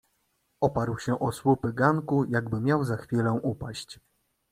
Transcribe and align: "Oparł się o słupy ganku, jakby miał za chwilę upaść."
"Oparł 0.61 0.97
się 0.99 1.19
o 1.19 1.31
słupy 1.31 1.73
ganku, 1.73 2.25
jakby 2.25 2.61
miał 2.61 2.83
za 2.83 2.97
chwilę 2.97 3.39
upaść." 3.43 3.99